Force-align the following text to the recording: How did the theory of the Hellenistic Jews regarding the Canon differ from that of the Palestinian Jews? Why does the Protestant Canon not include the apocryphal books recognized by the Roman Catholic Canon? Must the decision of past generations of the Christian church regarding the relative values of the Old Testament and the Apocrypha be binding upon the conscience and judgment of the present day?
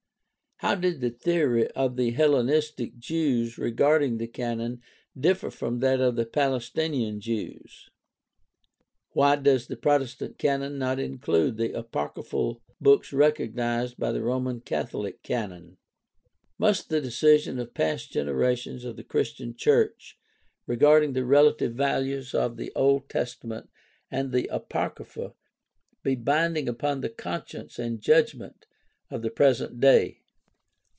How 0.63 0.75
did 0.75 1.01
the 1.01 1.09
theory 1.09 1.67
of 1.71 1.95
the 1.95 2.11
Hellenistic 2.11 2.99
Jews 2.99 3.57
regarding 3.57 4.19
the 4.19 4.27
Canon 4.27 4.83
differ 5.19 5.49
from 5.49 5.79
that 5.79 5.99
of 5.99 6.15
the 6.15 6.25
Palestinian 6.27 7.19
Jews? 7.19 7.89
Why 9.13 9.37
does 9.37 9.65
the 9.65 9.75
Protestant 9.75 10.37
Canon 10.37 10.77
not 10.77 10.99
include 10.99 11.57
the 11.57 11.71
apocryphal 11.71 12.61
books 12.79 13.11
recognized 13.11 13.97
by 13.97 14.11
the 14.11 14.21
Roman 14.21 14.59
Catholic 14.61 15.23
Canon? 15.23 15.77
Must 16.59 16.89
the 16.89 17.01
decision 17.01 17.57
of 17.57 17.73
past 17.73 18.11
generations 18.11 18.85
of 18.85 18.97
the 18.97 19.03
Christian 19.03 19.55
church 19.55 20.15
regarding 20.67 21.13
the 21.13 21.25
relative 21.25 21.73
values 21.73 22.35
of 22.35 22.57
the 22.57 22.71
Old 22.75 23.09
Testament 23.09 23.67
and 24.11 24.31
the 24.31 24.45
Apocrypha 24.51 25.33
be 26.03 26.13
binding 26.15 26.69
upon 26.69 27.01
the 27.01 27.09
conscience 27.09 27.79
and 27.79 27.99
judgment 27.99 28.67
of 29.09 29.23
the 29.23 29.31
present 29.31 29.79
day? 29.79 30.19